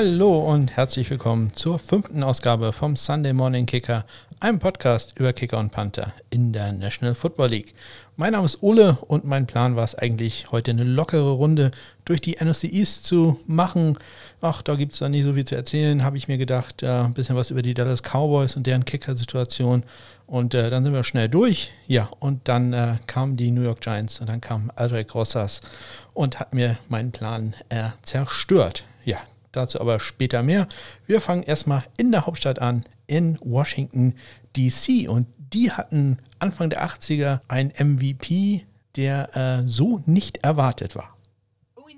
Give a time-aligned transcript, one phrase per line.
[0.00, 4.04] Hallo und herzlich willkommen zur fünften Ausgabe vom Sunday Morning Kicker,
[4.38, 7.74] einem Podcast über Kicker und Panther in der National Football League.
[8.14, 11.72] Mein Name ist Ole und mein Plan war es eigentlich, heute eine lockere Runde
[12.04, 13.98] durch die NFC East zu machen.
[14.40, 16.84] Ach, da gibt es da nicht so viel zu erzählen, habe ich mir gedacht.
[16.84, 19.82] Äh, ein bisschen was über die Dallas Cowboys und deren Kicker-Situation.
[20.28, 21.72] Und äh, dann sind wir schnell durch.
[21.88, 25.60] Ja, und dann äh, kamen die New York Giants und dann kam Aldrich Rossas
[26.14, 28.84] und hat mir meinen Plan äh, zerstört.
[29.58, 30.68] Dazu aber später mehr.
[31.06, 34.14] Wir fangen erstmal in der Hauptstadt an, in Washington,
[34.56, 35.08] DC.
[35.08, 41.16] Und die hatten Anfang der 80er einen MVP, der äh, so nicht erwartet war.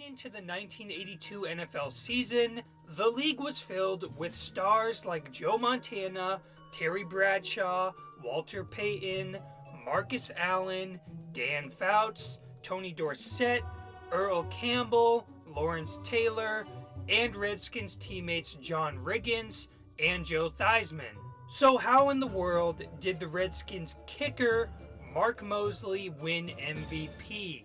[0.08, 6.40] Into the 1982 NFL season, the league was filled with stars like Joe Montana,
[6.72, 7.92] Terry Bradshaw,
[8.22, 9.38] Walter Payton,
[9.84, 10.98] Marcus Allen,
[11.32, 13.62] Dan Fouts, Tony Dorsett,
[14.10, 16.66] Earl Campbell, Lawrence Taylor,
[17.10, 21.16] and Redskins teammates John Riggins and Joe Theismann.
[21.48, 24.68] So, how in the world did the Redskins kicker
[25.12, 27.64] Mark Mosley win MVP?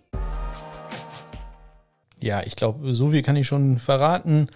[2.20, 4.50] Ja, ich glaube, so viel kann ich schon verraten.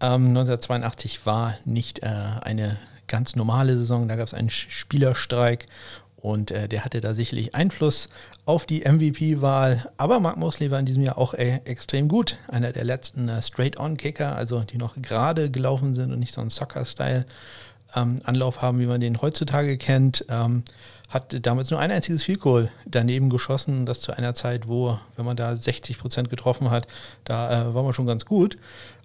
[0.00, 5.66] Ähm, 1982 war nicht äh, eine ganz normale Saison, da gab es einen Spielerstreik
[6.16, 8.08] und äh, der hatte da sicherlich Einfluss
[8.46, 9.90] auf die MVP-Wahl.
[9.96, 12.36] Aber Mark Mosley war in diesem Jahr auch äh, extrem gut.
[12.48, 16.50] Einer der letzten äh, Straight-On-Kicker, also die noch gerade gelaufen sind und nicht so einen
[16.50, 17.26] Soccer-Style.
[17.94, 20.64] Ähm, Anlauf haben, wie man den heutzutage kennt, ähm,
[21.08, 23.86] hat damals nur ein einziges Field Goal daneben geschossen.
[23.86, 26.88] Das zu einer Zeit, wo, wenn man da 60 Prozent getroffen hat,
[27.24, 28.58] da äh, war man schon ganz gut.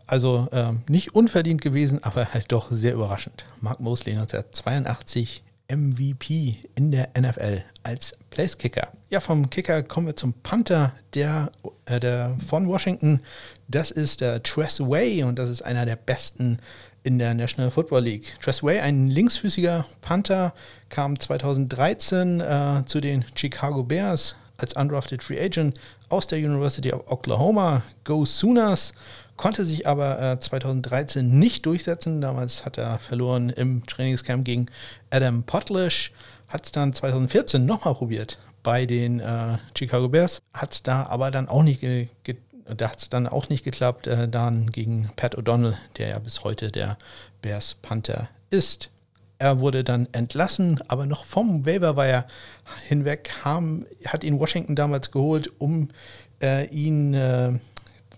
[0.08, 3.46] Also ähm, nicht unverdient gewesen, aber halt doch sehr überraschend.
[3.60, 8.90] Mark Mosley 1982 MVP in der NFL als Placekicker.
[9.10, 11.52] Ja, vom Kicker kommen wir zum Panther der,
[11.86, 13.22] äh, der von Washington.
[13.68, 16.60] Das ist der Tress Way und das ist einer der besten
[17.04, 18.36] in der National Football League.
[18.42, 20.54] Tress Way, ein linksfüßiger Panther,
[20.90, 27.10] kam 2013 äh, zu den Chicago Bears als undrafted Free Agent aus der University of
[27.10, 27.84] Oklahoma.
[28.04, 28.94] Go Sooners!
[29.42, 32.22] Konnte sich aber äh, 2013 nicht durchsetzen.
[32.22, 34.68] Damals hat er verloren im Trainingscamp gegen
[35.10, 36.12] Adam Potlish.
[36.48, 40.44] Hat es dann 2014 nochmal probiert bei den äh, Chicago Bears.
[40.54, 44.30] Hat es da aber dann auch nicht da hat es dann auch nicht geklappt, äh,
[44.30, 47.00] dann gegen Pat O'Donnell, der ja bis heute der
[47.42, 48.92] Bears Panther ist.
[49.40, 52.26] Er wurde dann entlassen, aber noch vom Waiver
[52.88, 55.90] hinweg haben, hat ihn Washington damals geholt, um
[56.44, 57.54] äh, ihn äh,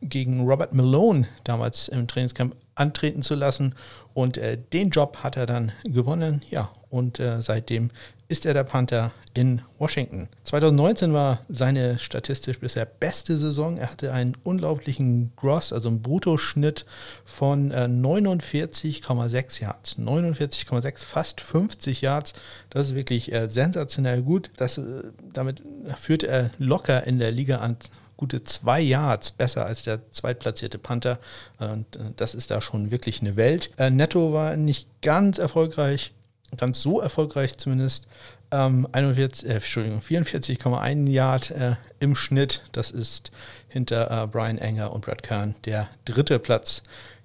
[0.10, 3.76] gegen Robert Malone damals im Trainingscamp antreten zu lassen.
[4.14, 6.44] Und äh, den Job hat er dann gewonnen.
[6.50, 7.92] Ja, und äh, seitdem
[8.28, 10.28] ist er der Panther in Washington.
[10.44, 13.78] 2019 war seine statistisch bisher beste Saison.
[13.78, 16.86] Er hatte einen unglaublichen Gross, also einen Bruttoschnitt
[17.26, 19.98] von äh, 49,6 Yards.
[20.00, 22.34] 49,6, fast 50 Yards.
[22.70, 24.50] Das ist wirklich äh, sensationell gut.
[24.58, 25.04] Das, äh,
[25.34, 25.62] damit
[25.98, 27.78] führt er locker in der Liga an
[28.24, 31.20] gute zwei Yards besser als der zweitplatzierte Panther.
[31.60, 33.70] Und äh, das ist da schon wirklich eine Welt.
[33.78, 36.14] Äh, Netto war nicht ganz erfolgreich,
[36.56, 38.08] ganz so erfolgreich zumindest.
[38.50, 41.54] Ähm, 41, äh, 44,1 Yard
[42.00, 42.62] im Schnitt.
[42.72, 43.32] Das ist
[43.68, 46.82] hinter Brian Enger und Brad Kern der dritte Platz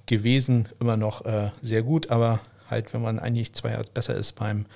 [0.07, 0.69] gewesen.
[0.81, 1.25] Immer noch
[1.63, 4.67] sehr gut, aber halt, wenn man eigentlich zwei Yards besser ist beim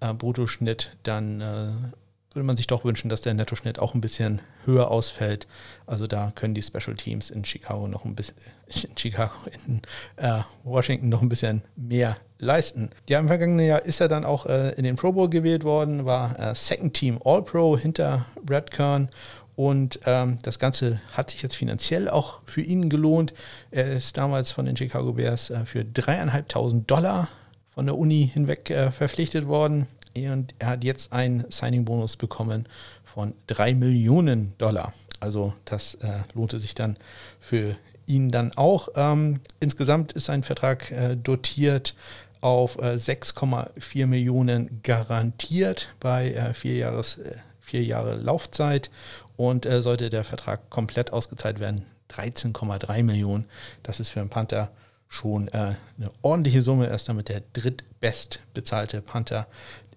[0.00, 1.92] Bruttoschnitt, dann
[2.36, 5.46] würde man sich doch wünschen, dass der Nettoschnitt auch ein bisschen höher ausfällt.
[5.86, 8.36] Also da können die Special Teams in Chicago noch ein bisschen,
[8.68, 9.32] in Chicago,
[9.66, 9.80] in
[10.16, 12.90] äh, Washington noch ein bisschen mehr leisten.
[13.08, 16.04] Ja, im vergangenen Jahr ist er dann auch äh, in den Pro Bowl gewählt worden,
[16.04, 19.10] war äh, Second Team All-Pro hinter Brad Kern
[19.56, 23.32] und ähm, das Ganze hat sich jetzt finanziell auch für ihn gelohnt.
[23.70, 27.28] Er ist damals von den Chicago Bears äh, für dreieinhalbtausend Dollar
[27.74, 29.86] von der Uni hinweg äh, verpflichtet worden
[30.16, 32.68] und er hat jetzt einen Signing-Bonus bekommen
[33.04, 34.92] von 3 Millionen Dollar.
[35.20, 36.98] Also das äh, lohnte sich dann
[37.40, 37.76] für
[38.06, 38.88] ihn dann auch.
[38.94, 41.94] Ähm, insgesamt ist sein Vertrag äh, dotiert
[42.40, 48.90] auf äh, 6,4 Millionen garantiert bei äh, vier, Jahres, äh, vier Jahre Laufzeit
[49.36, 53.46] und äh, sollte der Vertrag komplett ausgezahlt werden, 13,3 Millionen.
[53.82, 54.70] Das ist für einen Panther
[55.08, 56.88] schon äh, eine ordentliche Summe.
[56.88, 59.46] Er ist damit der drittbest bezahlte Panther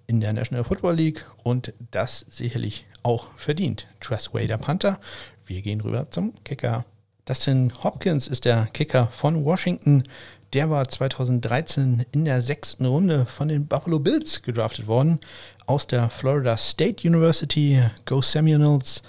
[0.10, 3.86] in der National Football League und das sicherlich auch verdient.
[4.02, 5.00] Tressway der Panther.
[5.46, 6.84] Wir gehen rüber zum Kicker.
[7.26, 10.04] Dustin Hopkins ist der Kicker von Washington.
[10.54, 15.20] Der war 2013 in der sechsten Runde von den Buffalo Bills gedraftet worden.
[15.68, 17.80] Aus der Florida State University.
[18.06, 19.04] Go Seminoles.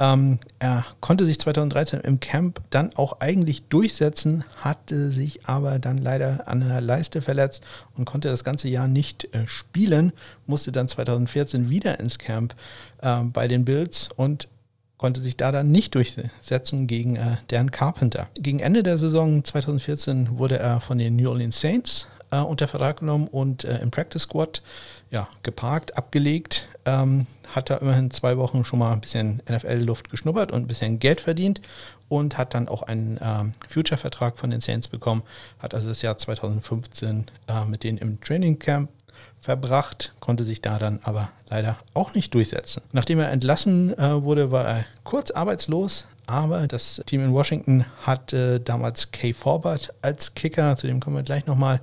[0.00, 5.98] Ähm, er konnte sich 2013 im Camp dann auch eigentlich durchsetzen, hatte sich aber dann
[5.98, 7.62] leider an der Leiste verletzt
[7.96, 10.12] und konnte das ganze Jahr nicht äh, spielen,
[10.46, 12.54] musste dann 2014 wieder ins Camp
[13.02, 14.48] äh, bei den Bills und
[14.96, 18.28] konnte sich da dann nicht durchsetzen gegen äh, Dan Carpenter.
[18.34, 23.00] Gegen Ende der Saison 2014 wurde er von den New Orleans Saints äh, unter Vertrag
[23.00, 24.62] genommen und äh, im Practice Squad
[25.10, 30.52] ja, geparkt, abgelegt, ähm, hat da immerhin zwei Wochen schon mal ein bisschen NFL-Luft geschnuppert
[30.52, 31.60] und ein bisschen Geld verdient
[32.08, 35.22] und hat dann auch einen ähm, Future-Vertrag von den Saints bekommen,
[35.58, 38.88] hat also das Jahr 2015 äh, mit denen im Training Camp
[39.40, 42.82] verbracht, konnte sich da dann aber leider auch nicht durchsetzen.
[42.92, 48.60] Nachdem er entlassen äh, wurde, war er kurz arbeitslos, aber das Team in Washington hatte
[48.60, 51.80] damals Kay Forbert als Kicker, zu dem kommen wir gleich nochmal.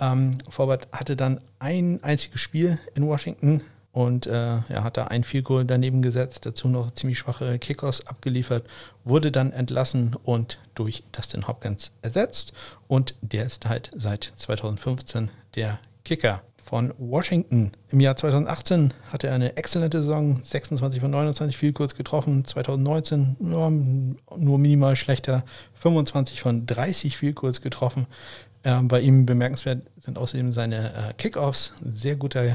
[0.00, 3.62] Ähm, Forbert hatte dann ein einziges Spiel in Washington
[3.92, 8.64] und äh, er hat da ein Goal daneben gesetzt, dazu noch ziemlich schwache Kickers abgeliefert,
[9.04, 12.52] wurde dann entlassen und durch Dustin Hopkins ersetzt
[12.86, 17.72] und der ist halt seit 2015 der Kicker von Washington.
[17.88, 23.36] Im Jahr 2018 hatte er eine exzellente Saison, 26 von 29 viel kurz getroffen, 2019
[23.40, 28.06] ja, nur minimal schlechter, 25 von 30 viel kurz getroffen.
[28.68, 31.72] Ähm, bei ihm bemerkenswert sind außerdem seine äh, Kickoffs.
[31.90, 32.54] Sehr guter äh,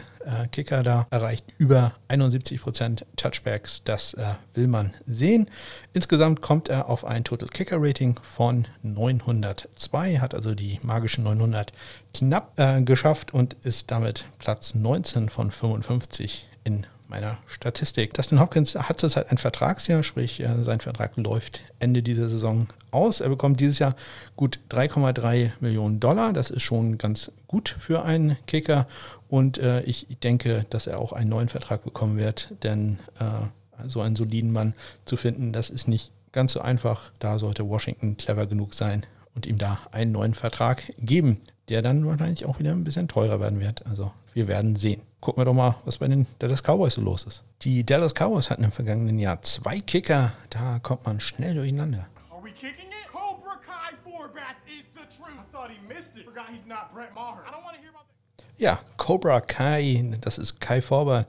[0.51, 3.81] Kicker da, erreicht über 71% Touchbacks.
[3.83, 5.49] Das äh, will man sehen.
[5.91, 11.73] Insgesamt kommt er auf ein Total Kicker Rating von 902, hat also die magischen 900
[12.13, 12.55] knapp
[12.85, 18.13] geschafft und ist damit Platz 19 von 55 in meiner Statistik.
[18.13, 23.21] Dustin Hopkins hat zurzeit ein Vertragsjahr, sprich äh, sein Vertrag läuft Ende dieser Saison aus.
[23.21, 23.95] Er bekommt dieses Jahr
[24.35, 26.33] gut 3,3 Millionen Dollar.
[26.33, 28.87] Das ist schon ganz gut für einen Kicker
[29.27, 34.01] und äh, ich denke, dass er auch einen neuen Vertrag bekommen wird, denn äh, so
[34.01, 34.73] einen soliden Mann
[35.05, 37.11] zu finden, das ist nicht ganz so einfach.
[37.19, 42.05] Da sollte Washington clever genug sein und ihm da einen neuen Vertrag geben, der dann
[42.05, 43.85] wahrscheinlich auch wieder ein bisschen teurer werden wird.
[43.85, 47.23] Also wir werden sehen gucken wir doch mal, was bei den Dallas Cowboys so los
[47.23, 47.43] ist.
[47.61, 50.33] Die Dallas Cowboys hatten im vergangenen Jahr zwei Kicker.
[50.49, 52.07] Da kommt man schnell durcheinander.
[52.29, 53.07] Are we kicking it?
[53.09, 55.39] Cobra Kai Forbath is the truth.
[55.39, 56.25] I thought he missed it.
[56.25, 57.41] Forgot he's not Brett Maher.
[57.47, 58.03] I don't want to hear about
[58.37, 58.59] that.
[58.59, 61.27] Ja, Cobra Kai, das ist Kai Forbath.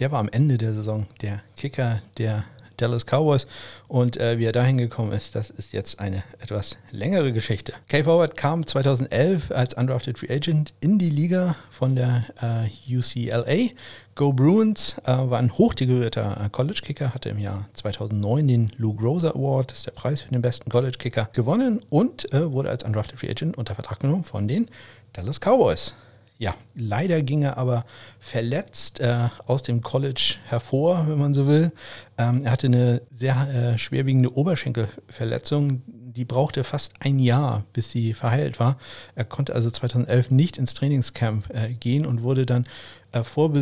[0.00, 2.44] Der war am Ende der Saison der Kicker der
[2.76, 3.46] Dallas Cowboys.
[3.88, 7.72] Und äh, wie er dahin gekommen ist, das ist jetzt eine etwas längere Geschichte.
[7.88, 13.70] Kay Forward kam 2011 als Undrafted Free Agent in die Liga von der äh, UCLA.
[14.14, 19.30] Go Bruins äh, war ein hochdekorierter äh, College-Kicker, hatte im Jahr 2009 den Lou Groza
[19.30, 23.20] Award, das ist der Preis für den besten College-Kicker, gewonnen und äh, wurde als Undrafted
[23.20, 24.70] Free Agent unter Vertrag genommen von den
[25.12, 25.94] Dallas Cowboys.
[26.38, 27.86] Ja, leider ging er aber
[28.20, 31.72] verletzt äh, aus dem College hervor, wenn man so will.
[32.18, 38.12] Ähm, er hatte eine sehr äh, schwerwiegende Oberschenkelverletzung, die brauchte fast ein Jahr, bis sie
[38.12, 38.76] verheilt war.
[39.14, 42.64] Er konnte also 2011 nicht ins Trainingscamp äh, gehen und wurde dann
[43.12, 43.54] äh, vor,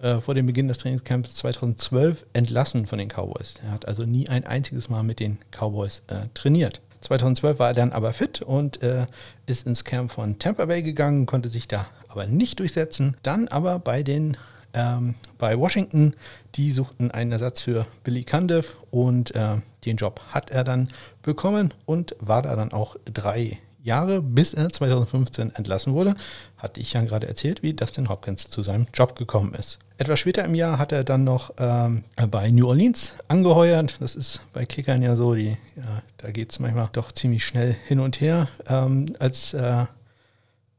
[0.00, 3.54] äh, vor dem Beginn des Trainingscamps 2012 entlassen von den Cowboys.
[3.64, 6.80] Er hat also nie ein einziges Mal mit den Cowboys äh, trainiert.
[7.00, 9.06] 2012 war er dann aber fit und äh,
[9.46, 13.16] ist ins Camp von Tampa Bay gegangen, konnte sich da aber nicht durchsetzen.
[13.22, 14.36] Dann aber bei den
[14.72, 16.14] ähm, bei Washington,
[16.54, 20.88] die suchten einen Ersatz für Billy Cundiff und äh, den Job hat er dann
[21.22, 26.14] bekommen und war da dann auch drei Jahre, bis er 2015 entlassen wurde.
[26.58, 29.78] Hatte ich ja gerade erzählt, wie Dustin Hopkins zu seinem Job gekommen ist.
[29.96, 33.96] Etwas später im Jahr hat er dann noch ähm, bei New Orleans angeheuert.
[34.00, 37.74] Das ist bei Kickern ja so, die, ja, da geht es manchmal doch ziemlich schnell
[37.86, 38.48] hin und her.
[38.66, 39.86] Ähm, als äh,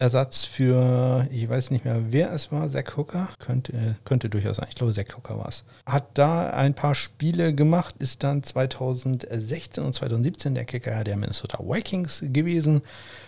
[0.02, 3.30] Ersatz für, ich weiß nicht mehr, wer es war, Zack Hooker.
[3.38, 4.66] Könnte, könnte durchaus sein.
[4.68, 5.64] Ich glaube, Zack Hooker war es.
[5.86, 11.60] Hat da ein paar Spiele gemacht, ist dann 2016 und 2017 der Kicker der Minnesota
[11.60, 12.82] Vikings gewesen.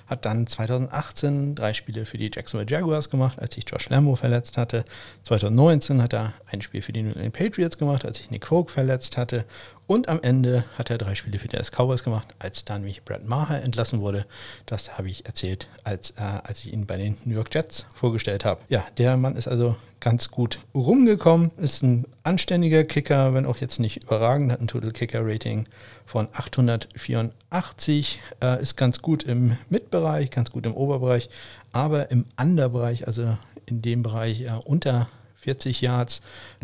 [0.08, 4.58] Hat dann 2018 drei Spiele für die Jacksonville Jaguars gemacht, als sich Josh Lambo verletzt
[4.58, 4.84] hatte.
[5.26, 8.72] 2019 hat er ein Spiel für die New England Patriots gemacht, als sich Nick Folk
[8.72, 9.46] verletzt hatte.
[9.94, 13.26] Und am Ende hat er drei Spiele für die Cowboys gemacht, als dann mich Brad
[13.26, 14.26] Maher entlassen wurde.
[14.66, 18.44] Das habe ich erzählt, als, äh, als ich ihn bei den New York Jets vorgestellt
[18.44, 18.62] habe.
[18.70, 23.80] Ja, der Mann ist also ganz gut rumgekommen, ist ein anständiger Kicker, wenn auch jetzt
[23.80, 25.68] nicht überragend, hat ein Total Kicker Rating
[26.08, 31.30] von 884, äh, ist ganz gut im Mitbereich, ganz gut im Oberbereich,
[31.72, 35.08] aber im Underbereich, also in dem Bereich äh, unter
[35.44, 36.22] 40 Yards.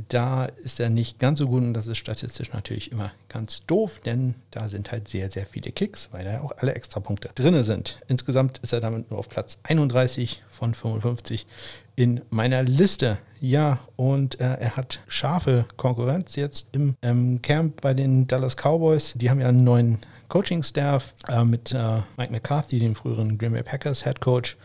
[0.07, 3.99] Da ist er nicht ganz so gut und das ist statistisch natürlich immer ganz doof,
[4.03, 7.99] denn da sind halt sehr, sehr viele Kicks, weil da auch alle Extrapunkte drin sind.
[8.07, 11.45] Insgesamt ist er damit nur auf Platz 31 von 55
[11.95, 13.17] in meiner Liste.
[13.41, 19.13] Ja, und äh, er hat scharfe Konkurrenz jetzt im ähm, Camp bei den Dallas Cowboys.
[19.15, 23.63] Die haben ja einen neuen Coaching-Staff äh, mit äh, Mike McCarthy, dem früheren Green Bay
[23.63, 24.57] Packers Head Coach,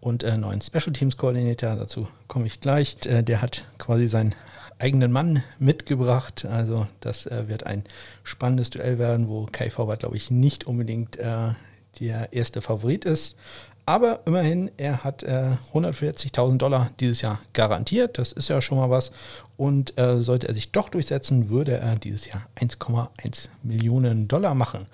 [0.00, 1.76] und äh, neuen Special Teams Koordinator.
[1.76, 2.96] Dazu komme ich gleich.
[3.06, 4.34] Äh, der hat quasi seinen
[4.78, 6.44] eigenen Mann mitgebracht.
[6.44, 7.84] Also das äh, wird ein
[8.24, 11.50] spannendes Duell werden, wo Kai Forward, glaube ich, nicht unbedingt äh,
[12.00, 13.36] der erste Favorit ist.
[13.86, 18.18] Aber immerhin, er hat äh, 140.000 Dollar dieses Jahr garantiert.
[18.18, 19.10] Das ist ja schon mal was.
[19.56, 24.86] Und äh, sollte er sich doch durchsetzen, würde er dieses Jahr 1,1 Millionen Dollar machen.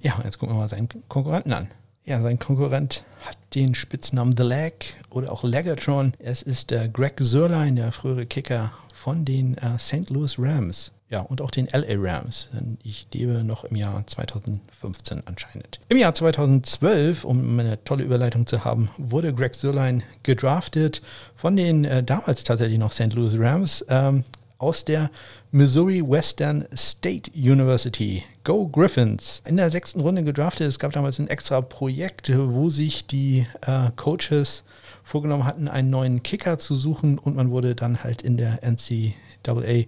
[0.00, 1.68] Ja, jetzt gucken wir mal seinen Konkurrenten an.
[2.06, 6.12] Ja, sein Konkurrent hat den Spitznamen The Leg oder auch Legatron.
[6.18, 10.10] Es ist der Greg Sörlein, der frühere Kicker von den äh, St.
[10.10, 10.92] Louis Rams.
[11.08, 12.48] Ja, und auch den LA Rams.
[12.82, 15.80] Ich lebe noch im Jahr 2015 anscheinend.
[15.88, 21.00] Im Jahr 2012, um eine tolle Überleitung zu haben, wurde Greg Sörlein gedraftet
[21.36, 23.14] von den äh, damals tatsächlich noch St.
[23.14, 23.82] Louis Rams.
[23.88, 24.24] Ähm,
[24.58, 25.10] aus der
[25.50, 28.24] Missouri Western State University.
[28.44, 29.42] Go Griffins.
[29.44, 30.68] In der sechsten Runde gedraftet.
[30.68, 34.64] Es gab damals ein extra Projekt, wo sich die äh, Coaches
[35.02, 39.84] vorgenommen hatten, einen neuen Kicker zu suchen und man wurde dann halt in der NCAA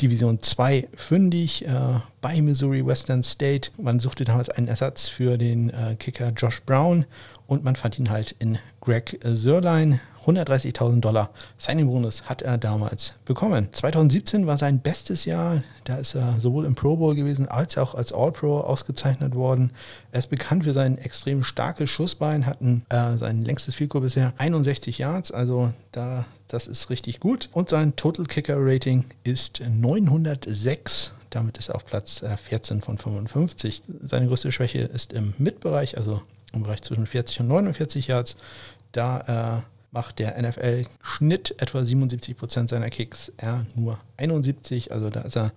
[0.00, 1.70] Division 2 fündig äh,
[2.20, 3.70] bei Missouri Western State.
[3.80, 7.06] Man suchte damals einen Ersatz für den äh, Kicker Josh Brown
[7.46, 10.00] und man fand ihn halt in Greg Sörlein.
[10.26, 13.68] 130.000 Dollar Signing-Bonus hat er damals bekommen.
[13.70, 15.62] 2017 war sein bestes Jahr.
[15.84, 19.70] Da ist er sowohl im Pro Bowl gewesen als auch als All-Pro ausgezeichnet worden.
[20.10, 24.98] Er ist bekannt für sein extrem starkes Schussbein, hatten äh, sein längstes Field bisher 61
[24.98, 27.48] Yards, also da das ist richtig gut.
[27.52, 31.12] Und sein Total Kicker Rating ist 906.
[31.30, 33.82] Damit ist auf Platz 14 äh, von 55.
[34.02, 38.36] Seine größte Schwäche ist im Mitbereich, also im Bereich zwischen 40 und 49 Yards.
[38.92, 39.62] Da äh,
[39.92, 44.92] macht der NFL-Schnitt etwa 77 Prozent seiner Kicks, er nur 71.
[44.92, 45.52] Also da ist er ein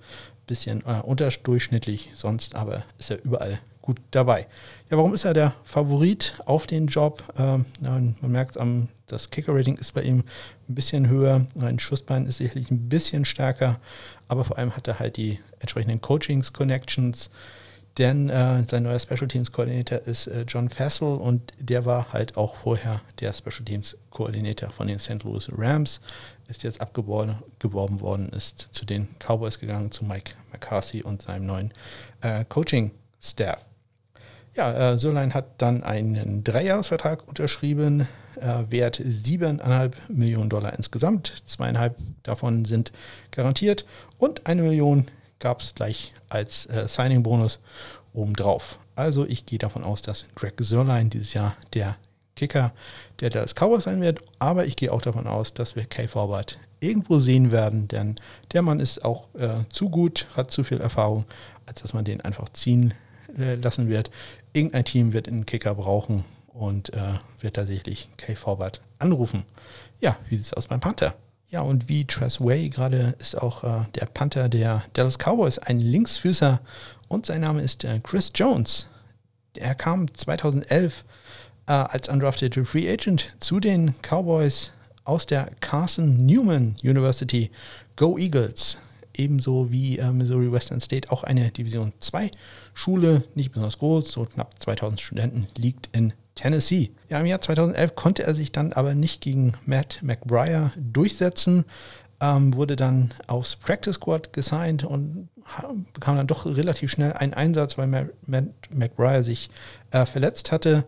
[0.47, 4.45] bisschen äh, unterdurchschnittlich, sonst aber ist er überall gut dabei.
[4.91, 7.23] Ja, warum ist er der Favorit auf den Job?
[7.37, 10.23] Ähm, man merkt am, das Kicker-Rating ist bei ihm
[10.67, 13.79] ein bisschen höher, ein Schussbein ist sicherlich ein bisschen stärker,
[14.29, 17.29] aber vor allem hat er halt die entsprechenden Coachings, Connections,
[17.97, 22.37] denn äh, sein neuer Special Teams Koordinator ist äh, John Fassel und der war halt
[22.37, 25.23] auch vorher der Special Teams Koordinator von den St.
[25.23, 25.99] Louis Rams,
[26.47, 31.73] ist jetzt abgeworben worden, ist zu den Cowboys gegangen, zu Mike McCarthy und seinem neuen
[32.21, 33.65] äh, Coaching-Staff.
[34.55, 38.07] Ja, äh, Sörlein hat dann einen Dreijahresvertrag unterschrieben,
[38.39, 41.43] äh, wert 7,5 Millionen Dollar insgesamt.
[41.45, 42.91] Zweieinhalb davon sind
[43.31, 43.85] garantiert
[44.17, 45.07] und eine Million
[45.39, 47.59] gab es gleich als äh, Signing-Bonus
[48.13, 48.77] obendrauf.
[48.95, 51.95] Also ich gehe davon aus, dass Greg Sörlein dieses Jahr der
[52.35, 52.73] Kicker
[53.19, 56.57] der Dallas Cowboys sein wird, aber ich gehe auch davon aus, dass wir Kay Forward
[56.79, 58.15] irgendwo sehen werden, denn
[58.53, 61.25] der Mann ist auch äh, zu gut, hat zu viel Erfahrung,
[61.65, 62.93] als dass man den einfach ziehen
[63.37, 64.09] äh, lassen wird.
[64.53, 69.43] Irgendein Team wird einen Kicker brauchen und äh, wird tatsächlich Kay Forward anrufen.
[69.99, 71.15] Ja, wie sieht es aus beim Panther?
[71.49, 75.79] Ja, und wie Tress Way gerade ist auch äh, der Panther der Dallas Cowboys ein
[75.79, 76.61] Linksfüßer
[77.07, 78.87] und sein Name ist äh, Chris Jones.
[79.55, 81.03] Er kam 2011
[81.65, 84.71] äh, als undrafted Free Agent zu den Cowboys
[85.05, 87.49] aus der Carson Newman University.
[87.95, 88.77] Go Eagles!
[89.15, 92.29] Ebenso wie äh, Missouri Western State auch eine Division 2
[92.73, 96.91] Schule, nicht besonders groß, so knapp 2000 Studenten, liegt in Tennessee.
[97.09, 101.65] Ja, im Jahr 2011 konnte er sich dann aber nicht gegen Matt McBriar durchsetzen,
[102.21, 105.27] ähm, wurde dann aufs Practice Squad gesigned und
[105.93, 109.49] bekam dann doch relativ schnell einen Einsatz, weil Matt McBriar sich
[109.91, 110.85] äh, verletzt hatte.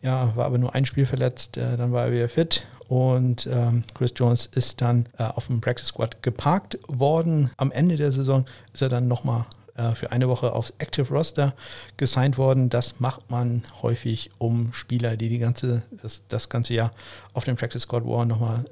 [0.00, 3.84] Ja, war aber nur ein Spiel verletzt, äh, dann war er wieder fit und ähm,
[3.94, 7.50] Chris Jones ist dann äh, auf dem Practice Squad geparkt worden.
[7.58, 9.44] Am Ende der Saison ist er dann nochmal
[9.76, 11.54] äh, für eine Woche aufs Active Roster
[11.96, 12.70] gesigned worden.
[12.70, 16.92] Das macht man häufig, um Spieler, die die ganze, das, das ganze Jahr
[17.32, 18.64] auf dem Practice Squad War nochmal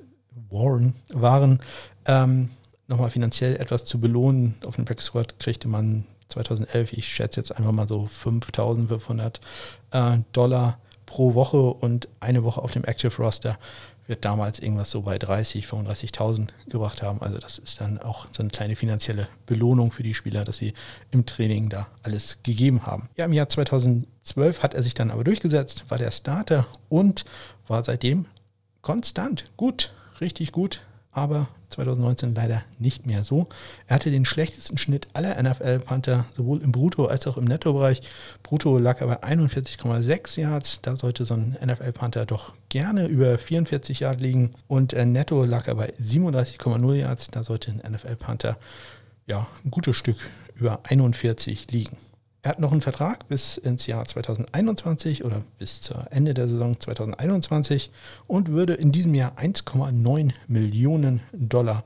[0.50, 1.60] Warren waren,
[2.06, 2.50] ähm,
[2.86, 4.54] nochmal finanziell etwas zu belohnen.
[4.64, 9.40] Auf dem Practice Squad kriegte man 2011, ich schätze jetzt einfach mal so 5500
[9.90, 13.58] äh, Dollar pro Woche und eine Woche auf dem Active Roster
[14.06, 17.22] wird damals irgendwas so bei 30, 35.000 gebracht haben.
[17.22, 20.74] Also das ist dann auch so eine kleine finanzielle Belohnung für die Spieler, dass sie
[21.10, 23.08] im Training da alles gegeben haben.
[23.16, 27.24] Ja, im Jahr 2012 hat er sich dann aber durchgesetzt, war der Starter und
[27.68, 28.26] war seitdem
[28.80, 30.82] konstant gut, richtig gut.
[31.12, 33.48] Aber 2019 leider nicht mehr so.
[33.86, 38.02] Er hatte den schlechtesten Schnitt aller NFL-Panther, sowohl im Brutto- als auch im Nettobereich.
[38.42, 40.80] Brutto lag er bei 41,6 Yards.
[40.82, 44.50] Da sollte so ein NFL-Panther doch gerne über 44 Yards liegen.
[44.68, 47.30] Und äh, Netto lag er bei 37,0 Yards.
[47.30, 48.58] Da sollte ein NFL-Panther
[49.26, 50.16] ja, ein gutes Stück
[50.56, 51.96] über 41 liegen.
[52.44, 56.78] Er hat noch einen Vertrag bis ins Jahr 2021 oder bis zur Ende der Saison
[56.78, 57.92] 2021
[58.26, 61.84] und würde in diesem Jahr 1,9 Millionen Dollar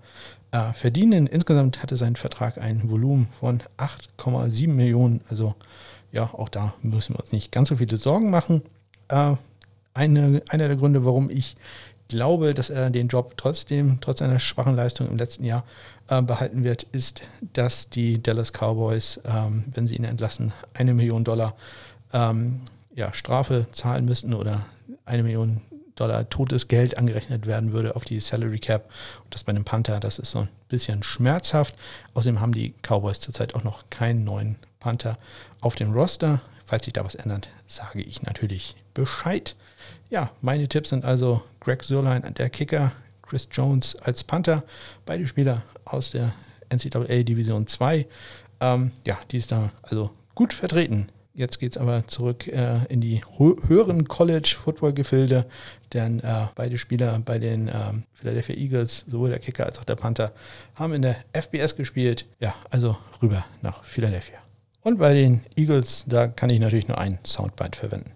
[0.52, 1.26] äh, verdienen.
[1.26, 5.20] Insgesamt hatte sein Vertrag ein Volumen von 8,7 Millionen.
[5.28, 5.54] Also
[6.10, 8.62] ja, auch da müssen wir uns nicht ganz so viele Sorgen machen.
[9.08, 9.34] Äh,
[9.92, 11.56] eine, einer der Gründe, warum ich
[12.08, 15.64] glaube, dass er den Job trotzdem, trotz seiner schwachen Leistung im letzten Jahr,
[16.08, 17.22] äh, behalten wird, ist,
[17.52, 21.54] dass die Dallas Cowboys, ähm, wenn sie ihn entlassen, eine Million Dollar
[22.12, 22.60] ähm,
[22.94, 24.66] ja, Strafe zahlen müssten oder
[25.04, 25.60] eine Million
[25.96, 28.90] Dollar totes Geld angerechnet werden würde auf die Salary Cap.
[29.24, 31.74] Und das bei einem Panther, das ist so ein bisschen schmerzhaft.
[32.14, 35.18] Außerdem haben die Cowboys zurzeit auch noch keinen neuen Panther
[35.60, 36.40] auf dem Roster.
[36.66, 39.56] Falls sich da was ändert, sage ich natürlich Bescheid.
[40.10, 42.92] Ja, meine Tipps sind also Greg Sörlein, der Kicker,
[43.26, 44.64] Chris Jones als Panther,
[45.04, 46.32] beide Spieler aus der
[46.70, 48.06] NCAA Division 2.
[48.60, 51.08] Ähm, ja, die ist da also gut vertreten.
[51.36, 55.44] Jetzt geht es aber zurück äh, in die höheren College-Football-Gefilde,
[55.92, 59.96] denn äh, beide Spieler bei den ähm, Philadelphia Eagles, sowohl der Kicker als auch der
[59.96, 60.32] Panther,
[60.74, 62.24] haben in der FBS gespielt.
[62.40, 64.38] Ja, also rüber nach Philadelphia.
[64.80, 68.15] Und bei den Eagles, da kann ich natürlich nur ein Soundbite verwenden.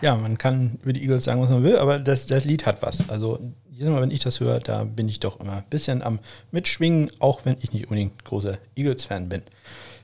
[0.00, 2.82] Ja, man kann über die Eagles sagen, was man will, aber das, das Lied hat
[2.82, 3.08] was.
[3.08, 3.38] Also
[3.70, 6.18] jedes Mal, wenn ich das höre, da bin ich doch immer ein bisschen am
[6.50, 9.42] Mitschwingen, auch wenn ich nicht unbedingt großer Eagles-Fan bin.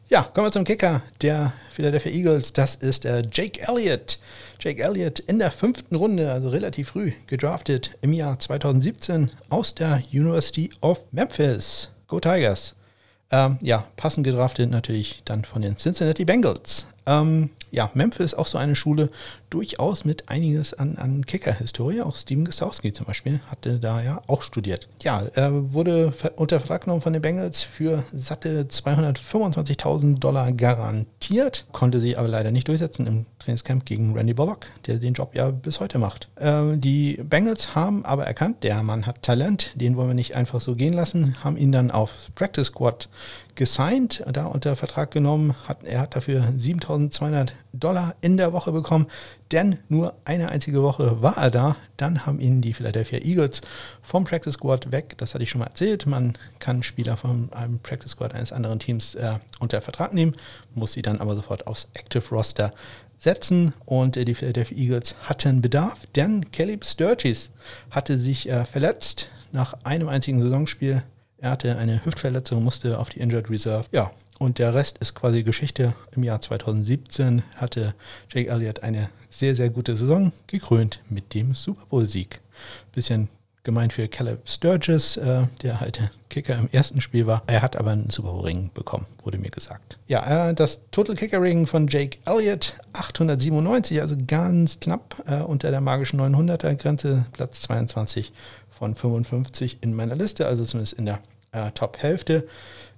[0.09, 2.53] Ja, kommen wir zum Kicker der Philadelphia Eagles.
[2.53, 4.19] Das ist der Jake Elliott.
[4.61, 10.03] Jake Elliott in der fünften Runde, also relativ früh, gedraftet im Jahr 2017 aus der
[10.13, 11.89] University of Memphis.
[12.09, 12.75] Go Tigers.
[13.31, 16.87] Ähm, ja, passend gedraftet natürlich dann von den Cincinnati Bengals.
[17.07, 19.11] Ähm, ja, Memphis auch so eine Schule,
[19.49, 22.03] durchaus mit einiges an, an Kicker-Historie.
[22.03, 24.89] Auch Steven Gostowski zum Beispiel hatte da ja auch studiert.
[25.03, 32.01] Ja, er wurde unter Vertrag genommen von den Bengals für satte 225.000 Dollar garantiert, konnte
[32.01, 35.81] sie aber leider nicht durchsetzen im Trainingscamp gegen Randy Bullock, der den Job ja bis
[35.81, 36.29] heute macht.
[36.37, 40.61] Äh, die Bengals haben aber erkannt, der Mann hat Talent, den wollen wir nicht einfach
[40.61, 43.09] so gehen lassen, haben ihn dann auf Practice Squad
[43.55, 45.55] gesigned, da unter Vertrag genommen.
[45.67, 49.07] Hat, er hat dafür 7200 Dollar in der Woche bekommen,
[49.51, 51.77] denn nur eine einzige Woche war er da.
[51.97, 53.61] Dann haben ihn die Philadelphia Eagles
[54.03, 55.15] vom Practice Squad weg.
[55.19, 56.07] Das hatte ich schon mal erzählt.
[56.07, 60.35] Man kann Spieler von einem Practice Squad eines anderen Teams äh, unter Vertrag nehmen,
[60.75, 62.73] muss sie dann aber sofort aufs Active Roster
[63.23, 67.51] setzen und äh, die Philadelphia Eagles hatten Bedarf, denn Kelly Sturgis
[67.91, 71.03] hatte sich äh, verletzt nach einem einzigen Saisonspiel
[71.43, 73.87] er hatte eine Hüftverletzung, musste auf die Injured Reserve.
[73.91, 75.93] Ja, und der Rest ist quasi Geschichte.
[76.13, 77.95] Im Jahr 2017 hatte
[78.33, 82.41] Jake Elliott eine sehr, sehr gute Saison, gekrönt mit dem Super Bowl-Sieg.
[82.93, 83.29] Bisschen
[83.65, 87.43] gemeint für Caleb Sturgis, äh, der halt Kicker im ersten Spiel war.
[87.47, 89.99] Er hat aber einen Super Bowl-Ring bekommen, wurde mir gesagt.
[90.07, 95.81] Ja, äh, das Total Kicker-Ring von Jake Elliott, 897, also ganz knapp äh, unter der
[95.81, 98.33] magischen 900er-Grenze, Platz 22
[98.83, 101.21] von 55 in meiner Liste, also zumindest in der
[101.53, 102.49] äh, Top-Hälfte.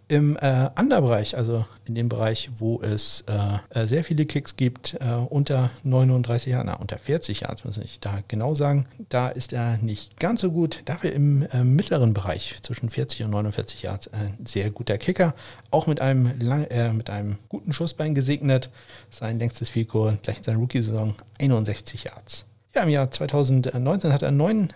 [0.08, 4.94] Im äh, Underbereich, also in dem Bereich, wo es äh, äh sehr viele Kicks gibt,
[4.94, 9.52] äh, unter 39 Jahren, na, unter 40 Jahren, muss ich da genau sagen, da ist
[9.52, 10.80] er nicht ganz so gut.
[10.86, 15.34] Dafür im äh, mittleren Bereich, zwischen 40 und 49 Jahren, ein sehr guter Kicker.
[15.70, 16.66] Auch mit einem, lang,
[16.96, 18.70] mit einem guten Schussbein gesegnet.
[19.10, 22.46] Sein längstes Fico gleich in seiner Rookie-Saison 61 Yards.
[22.74, 24.72] Ja, im Jahr 2019 hat er neuen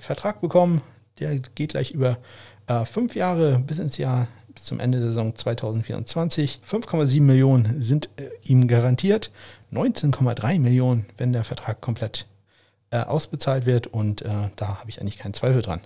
[0.00, 0.82] Vertrag bekommen.
[1.20, 2.18] Der geht gleich über
[2.66, 6.60] äh, fünf Jahre bis ins Jahr, bis zum Ende der Saison 2024.
[6.68, 9.30] 5,7 Millionen sind äh, ihm garantiert.
[9.72, 12.26] 19,3 Millionen, wenn der Vertrag komplett
[12.90, 13.86] äh, ausbezahlt wird.
[13.86, 15.80] Und äh, da habe ich eigentlich keinen Zweifel dran.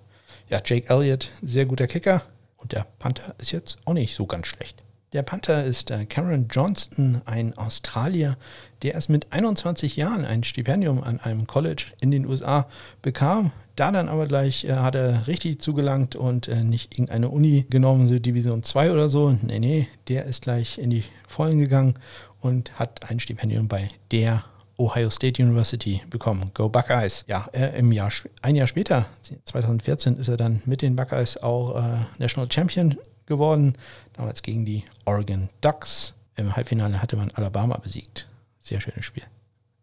[0.49, 2.23] Ja, Jake Elliott, sehr guter Kicker.
[2.57, 4.82] Und der Panther ist jetzt auch nicht so ganz schlecht.
[5.13, 8.39] Der Panther ist äh, Cameron Johnston, ein Australier,
[8.83, 12.67] der erst mit 21 Jahren ein Stipendium an einem College in den USA
[13.03, 13.53] bekam.
[13.77, 18.09] Da dann aber gleich äh, hat er richtig zugelangt und äh, nicht irgendeine Uni genommen,
[18.09, 19.37] so Division 2 oder so.
[19.43, 21.95] Nee, nee, der ist gleich in die Vollen gegangen
[22.41, 24.45] und hat ein Stipendium bei der
[24.79, 26.53] Ohio State University bekommen.
[26.55, 27.25] Go Buckeyes.
[27.29, 29.05] Ja, äh, im Jahr, ein Jahr später,
[29.45, 32.97] 2014, ist er dann mit den Buckeyes auch äh, National Champion
[33.33, 33.77] geworden.
[34.13, 36.15] Damals gegen die Oregon Ducks.
[36.37, 38.29] Im Halbfinale hatte man Alabama besiegt.
[38.61, 39.25] Sehr schönes Spiel.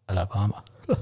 [0.06, 0.64] Alabama.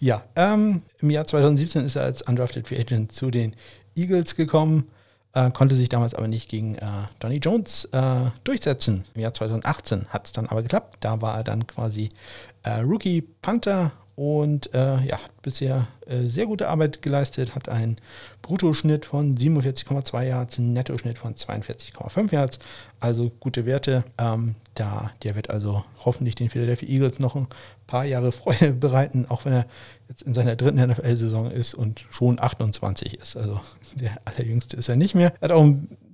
[0.00, 3.54] ja, ähm, im Jahr 2017 ist er als Undrafted Free Agent zu den
[3.96, 4.88] Eagles gekommen,
[5.34, 6.86] äh, konnte sich damals aber nicht gegen äh,
[7.22, 9.04] Johnny Jones äh, durchsetzen.
[9.14, 10.98] Im Jahr 2018 hat es dann aber geklappt.
[11.00, 12.08] Da war er dann quasi
[12.62, 17.96] äh, Rookie Panther und äh, ja, hat bisher äh, sehr gute Arbeit geleistet, hat einen
[18.42, 22.58] Bruttoschnitt von 47,2 Yards, einen Nettoschnitt von 42,5 Yards,
[23.00, 24.04] also gute Werte.
[24.18, 27.48] Ähm, da, der wird also hoffentlich den Philadelphia Eagles noch ein
[27.86, 29.66] paar Jahre Freude bereiten, auch wenn er
[30.08, 33.36] jetzt in seiner dritten NFL-Saison ist und schon 28 ist.
[33.36, 33.60] Also
[33.94, 35.32] der allerjüngste ist er nicht mehr.
[35.40, 35.66] Hat auch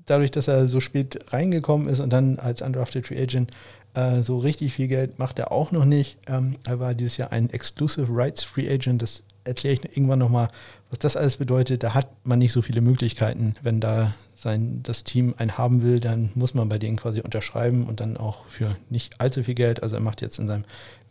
[0.07, 3.53] dadurch, dass er so spät reingekommen ist und dann als Undrafted Free Agent
[3.95, 6.19] äh, so richtig viel Geld macht er auch noch nicht.
[6.27, 9.03] Ähm, er war dieses Jahr ein Exclusive Rights Free Agent.
[9.03, 10.49] Das erkläre ich irgendwann nochmal,
[10.91, 11.83] was das alles bedeutet.
[11.83, 13.55] Da hat man nicht so viele Möglichkeiten.
[13.63, 17.87] Wenn da sein, das Team einen haben will, dann muss man bei denen quasi unterschreiben
[17.87, 19.83] und dann auch für nicht allzu viel Geld.
[19.83, 20.65] Also er macht jetzt in seinem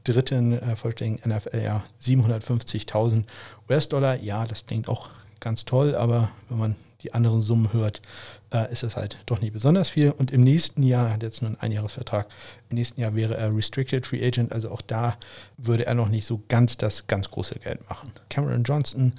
[0.03, 3.25] dritten äh, vollständigen NFL-Jahr 750.000
[3.69, 4.15] US-Dollar.
[4.15, 5.09] Ja, das klingt auch
[5.39, 8.01] ganz toll, aber wenn man die anderen Summen hört,
[8.51, 10.11] äh, ist es halt doch nicht besonders viel.
[10.11, 12.27] Und im nächsten Jahr, er hat jetzt nur einen Einjahresvertrag,
[12.69, 15.17] im nächsten Jahr wäre er Restricted Free Agent, also auch da
[15.57, 18.11] würde er noch nicht so ganz das ganz große Geld machen.
[18.29, 19.13] Cameron Johnson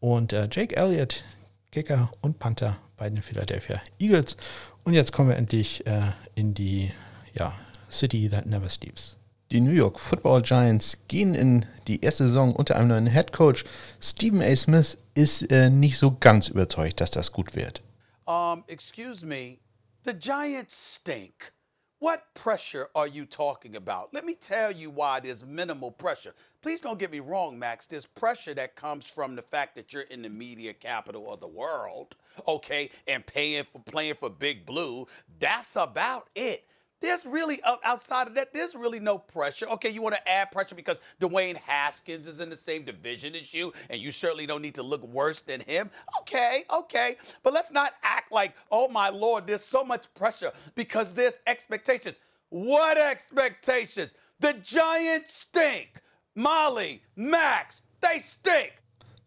[0.00, 1.24] und äh, Jake Elliott,
[1.72, 4.36] Kicker und Panther bei den Philadelphia Eagles.
[4.84, 6.00] Und jetzt kommen wir endlich äh,
[6.34, 6.90] in die
[7.34, 7.52] ja,
[7.90, 9.16] City that never sleeps.
[9.52, 13.64] Die New York Football Giants gehen in die erste Saison unter einem neuen Head Coach.
[14.00, 14.56] Stephen A.
[14.56, 17.80] Smith ist äh, nicht so ganz überzeugt, dass das gut wird.
[18.26, 19.58] Um, excuse me,
[20.04, 21.52] the Giants stink.
[22.00, 24.08] What pressure are you talking about?
[24.12, 26.34] Let me tell you why there's minimal pressure.
[26.60, 27.86] Please don't get me wrong, Max.
[27.86, 31.46] There's pressure that comes from the fact that you're in the media capital of the
[31.46, 35.06] world, okay, and paying for playing for Big Blue.
[35.38, 36.64] That's about it.
[37.00, 39.66] There's really outside of that, there's really no pressure.
[39.66, 43.52] Okay, you want to add pressure because Dwayne Haskins is in the same division as
[43.52, 45.90] you, and you certainly don't need to look worse than him.
[46.20, 47.16] Okay, okay.
[47.42, 52.18] But let's not act like, oh my lord, there's so much pressure because there's expectations.
[52.48, 54.14] What expectations?
[54.40, 56.02] The Giants stink.
[56.34, 58.72] Molly, Max, they stink.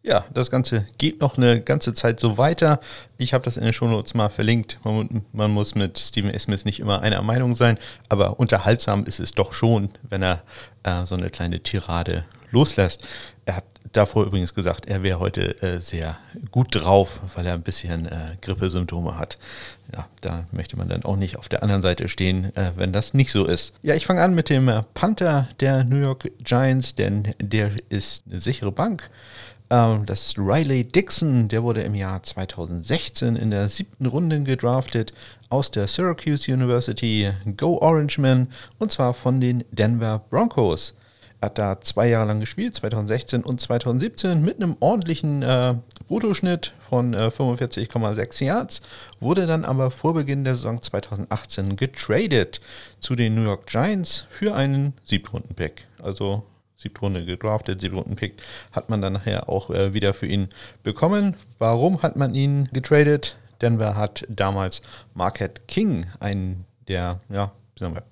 [0.02, 2.80] Ja, das Ganze geht noch eine ganze Zeit so weiter.
[3.18, 4.78] Ich habe das in den Shownotes mal verlinkt.
[4.82, 6.38] Man, man, muss mit Stephen A.
[6.38, 10.42] Smith nicht immer einer Meinung sein, aber unterhaltsam ist es doch schon, wenn er
[10.84, 13.02] äh, so eine kleine Tirade loslässt.
[13.44, 16.16] Er hat davor übrigens gesagt, er wäre heute äh, sehr
[16.50, 19.38] gut drauf, weil er ein bisschen äh, Grippesymptome hat.
[19.92, 23.12] Ja, da möchte man dann auch nicht auf der anderen Seite stehen, äh, wenn das
[23.12, 23.74] nicht so ist.
[23.82, 28.40] Ja, ich fange an mit dem Panther der New York Giants, denn der ist eine
[28.40, 29.10] sichere Bank.
[29.70, 35.12] Ähm, das ist Riley Dixon, der wurde im Jahr 2016 in der siebten Runde gedraftet
[35.48, 40.94] aus der Syracuse University Go Orangeman und zwar von den Denver Broncos.
[41.40, 45.74] Er hat da zwei Jahre lang gespielt, 2016 und 2017, mit einem ordentlichen äh,
[46.08, 48.82] Bruttoschnitt von äh, 45,6 Yards,
[49.20, 52.60] wurde dann aber vor Beginn der Saison 2018 getradet
[52.98, 55.86] zu den New York Giants für einen Siebtrunden-Pick.
[56.02, 56.42] Also
[56.80, 60.48] siebte Runde gedraftet, siebte Runden Pick, hat man dann nachher auch äh, wieder für ihn
[60.82, 61.36] bekommen.
[61.58, 63.36] Warum hat man ihn getradet?
[63.60, 64.80] Denver hat damals
[65.14, 67.52] Marquette King, einen der ja,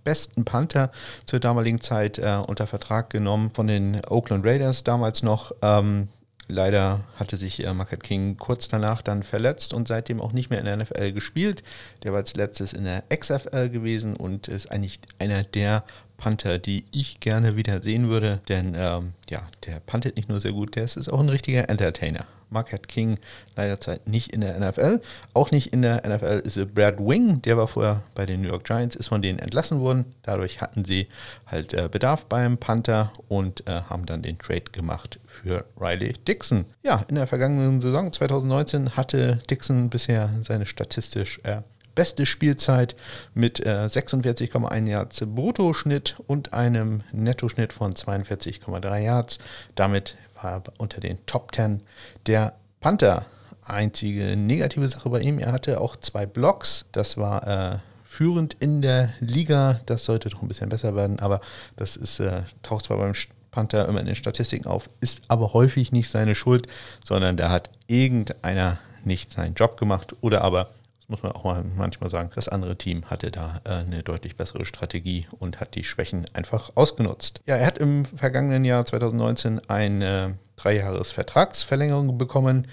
[0.04, 0.92] besten Panther
[1.24, 5.52] zur damaligen Zeit, äh, unter Vertrag genommen von den Oakland Raiders damals noch.
[5.62, 6.09] Ähm,
[6.50, 10.59] Leider hatte sich äh, Marquette King kurz danach dann verletzt und seitdem auch nicht mehr
[10.59, 11.62] in der NFL gespielt.
[12.02, 15.85] Der war als letztes in der XFL gewesen und ist eigentlich einer der
[16.18, 18.40] Panther, die ich gerne wieder sehen würde.
[18.48, 22.26] Denn ähm, ja, der puntet nicht nur sehr gut, der ist auch ein richtiger Entertainer.
[22.50, 23.18] Marquette King
[23.57, 25.00] leider Zeit nicht in der NFL.
[25.35, 28.64] Auch nicht in der NFL ist Brad Wing, der war vorher bei den New York
[28.64, 30.07] Giants, ist von denen entlassen worden.
[30.22, 31.09] Dadurch hatten sie
[31.46, 36.64] halt äh, Bedarf beim Panther und äh, haben dann den Trade gemacht für Riley Dixon.
[36.83, 41.62] Ja, in der vergangenen Saison 2019 hatte Dixon bisher seine statistisch äh,
[41.98, 42.94] beste Spielzeit
[43.34, 49.40] mit äh, 46,1 Yards Bruttoschnitt und einem Nettoschnitt von 42,3 Yards.
[49.74, 51.82] Damit war er unter den Top 10
[52.26, 53.26] der Panther.
[53.64, 56.84] Einzige negative Sache bei ihm, er hatte auch zwei Blocks.
[56.92, 59.80] Das war äh, führend in der Liga.
[59.87, 61.40] Das sollte doch ein bisschen besser werden, aber
[61.74, 63.14] das ist, äh, taucht zwar beim
[63.50, 66.68] Panther immer in den Statistiken auf, ist aber häufig nicht seine Schuld,
[67.02, 70.68] sondern da hat irgendeiner nicht seinen Job gemacht oder aber
[71.08, 74.66] muss man auch mal manchmal sagen, das andere Team hatte da äh, eine deutlich bessere
[74.66, 77.40] Strategie und hat die Schwächen einfach ausgenutzt.
[77.46, 82.68] Ja, er hat im vergangenen Jahr 2019 eine Dreijahresvertragsverlängerung bekommen,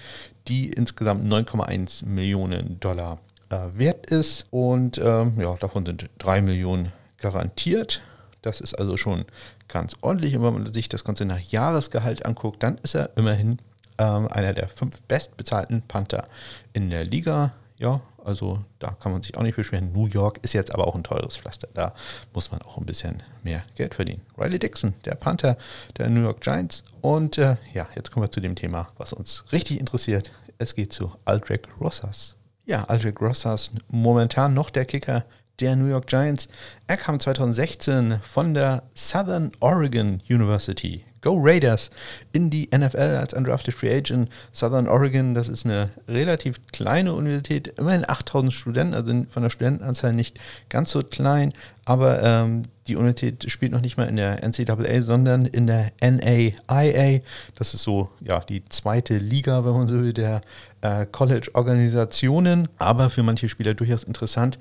[0.48, 6.92] die insgesamt 9,1 Millionen Dollar äh, wert ist und ähm, ja, davon sind 3 Millionen
[7.18, 8.02] garantiert.
[8.42, 9.24] Das ist also schon
[9.66, 10.36] ganz ordentlich.
[10.36, 13.58] Und wenn man sich das Ganze nach Jahresgehalt anguckt, dann ist er immerhin
[13.98, 16.28] ähm, einer der fünf bestbezahlten Panther
[16.74, 17.52] in der Liga.
[17.78, 19.92] Ja, also da kann man sich auch nicht beschweren.
[19.92, 21.68] New York ist jetzt aber auch ein teures Pflaster.
[21.74, 21.94] Da
[22.34, 24.22] muss man auch ein bisschen mehr Geld verdienen.
[24.36, 25.56] Riley Dixon, der Panther
[25.96, 26.82] der New York Giants.
[27.00, 30.32] Und äh, ja, jetzt kommen wir zu dem Thema, was uns richtig interessiert.
[30.58, 32.36] Es geht zu Aldrich Rosas.
[32.64, 35.24] Ja, Aldrich Rosas, momentan noch der Kicker
[35.60, 36.48] der New York Giants.
[36.86, 41.90] Er kam 2016 von der Southern Oregon University Go Raiders
[42.32, 44.30] in die NFL als undrafted Free Agent.
[44.52, 50.12] Southern Oregon, das ist eine relativ kleine Universität, immerhin 8000 Studenten, also von der Studentenanzahl
[50.12, 51.52] nicht ganz so klein,
[51.84, 57.22] aber ähm, die Universität spielt noch nicht mal in der NCAA, sondern in der NAIA.
[57.56, 60.42] Das ist so ja die zweite Liga, wenn man so will, der
[60.82, 64.58] äh, College-Organisationen, aber für manche Spieler durchaus interessant,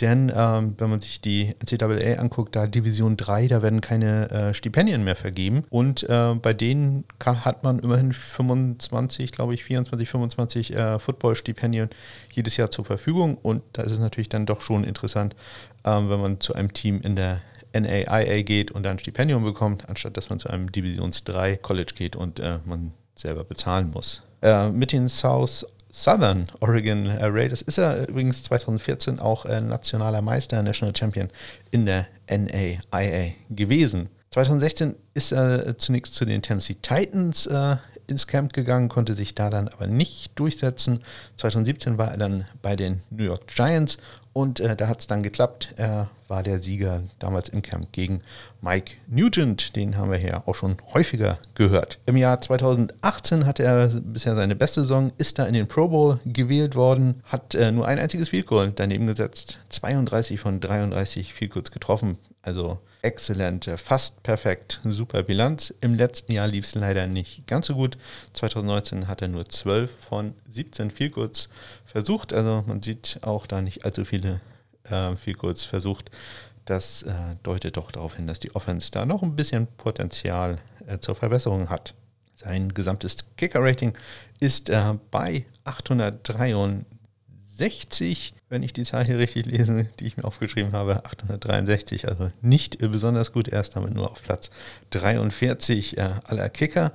[0.00, 4.54] denn ähm, wenn man sich die NCAA anguckt, da Division 3, da werden keine äh,
[4.54, 5.64] Stipendien mehr vergeben.
[5.70, 11.90] Und äh, bei denen kann, hat man immerhin 25, glaube ich, 24, 25 äh, Football-Stipendien
[12.32, 13.38] jedes Jahr zur Verfügung.
[13.38, 15.34] Und da ist es natürlich dann doch schon interessant,
[15.84, 17.40] ähm, wenn man zu einem Team in der
[17.72, 21.92] NAIA geht und dann ein Stipendium bekommt, anstatt dass man zu einem Divisions 3 College
[21.96, 24.22] geht und äh, man selber bezahlen muss.
[24.42, 30.62] Äh, mit den South Southern Oregon Raiders ist er übrigens 2014 auch äh, nationaler Meister,
[30.62, 31.30] National Champion
[31.70, 34.10] in der NAIA gewesen.
[34.30, 39.34] 2016 ist er äh, zunächst zu den Tennessee Titans äh, ins Camp gegangen, konnte sich
[39.34, 41.02] da dann aber nicht durchsetzen.
[41.36, 43.98] 2017 war er dann bei den New York Giants
[44.38, 45.74] und äh, da hat es dann geklappt.
[45.78, 48.20] Er war der Sieger damals im Camp gegen
[48.60, 49.74] Mike Nugent.
[49.74, 51.98] Den haben wir hier auch schon häufiger gehört.
[52.06, 56.20] Im Jahr 2018 hatte er bisher seine beste Saison, ist da in den Pro Bowl
[56.24, 59.58] gewählt worden, hat äh, nur ein einziges Field Goal daneben gesetzt.
[59.70, 62.16] 32 von 33 Field Goals getroffen.
[62.40, 65.74] Also exzellent, äh, fast perfekt, super Bilanz.
[65.80, 67.96] Im letzten Jahr lief es leider nicht ganz so gut.
[68.34, 71.48] 2019 hat er nur 12 von 17 Vielkurz
[71.84, 72.32] versucht.
[72.32, 74.40] Also man sieht auch da nicht allzu viele
[74.84, 76.10] äh, versucht.
[76.64, 80.98] Das äh, deutet doch darauf hin, dass die Offense da noch ein bisschen Potenzial äh,
[80.98, 81.94] zur Verbesserung hat.
[82.34, 83.96] Sein gesamtes Kicker-Rating
[84.38, 90.72] ist äh, bei 863 wenn ich die Zahl hier richtig lese, die ich mir aufgeschrieben
[90.72, 94.50] habe, 863, also nicht besonders gut, erst damit nur auf Platz
[94.90, 96.92] 43 äh, aller Kicker.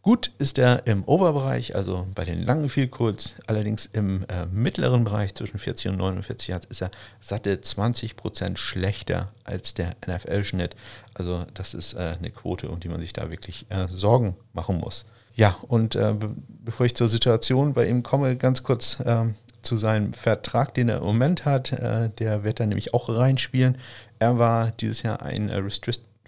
[0.00, 5.34] Gut ist er im Overbereich, also bei den langen Vielkurz, allerdings im äh, mittleren Bereich
[5.34, 10.76] zwischen 40 und 49 Yards ist er satte 20 Prozent schlechter als der NFL-Schnitt.
[11.14, 15.04] Also das ist äh, eine Quote, um die man sich da wirklich Sorgen machen muss.
[15.34, 20.12] Ja, und be bevor ich zur Situation bei ihm komme, ganz kurz ähm, zu seinem
[20.12, 21.72] Vertrag, den er im Moment hat.
[21.72, 23.78] Äh, der wird er nämlich auch reinspielen.
[24.18, 25.62] Er war dieses Jahr ein äh,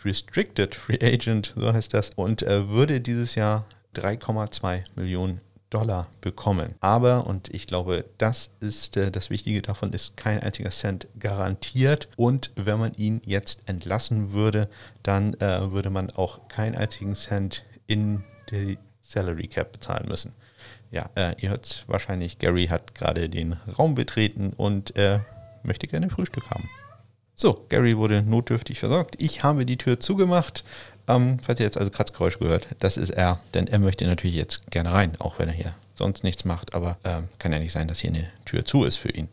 [0.04, 5.40] Restricted Free Agent, so heißt das, und äh, würde dieses Jahr 3,2 Millionen
[5.74, 6.74] Dollar bekommen.
[6.80, 12.08] Aber, und ich glaube, das ist äh, das Wichtige davon, ist kein einziger Cent garantiert.
[12.16, 14.68] Und wenn man ihn jetzt entlassen würde,
[15.02, 20.34] dann äh, würde man auch keinen einzigen Cent in die Salary Cap bezahlen müssen.
[20.94, 25.18] Ja, äh, ihr hört wahrscheinlich, Gary hat gerade den Raum betreten und äh,
[25.64, 26.70] möchte gerne Frühstück haben.
[27.34, 29.20] So, Gary wurde notdürftig versorgt.
[29.20, 30.62] Ich habe die Tür zugemacht.
[31.08, 34.70] Ähm, falls ihr jetzt also Kratzgeräusch gehört, das ist er, denn er möchte natürlich jetzt
[34.70, 36.74] gerne rein, auch wenn er hier sonst nichts macht.
[36.74, 39.26] Aber ähm, kann ja nicht sein, dass hier eine Tür zu ist für ihn.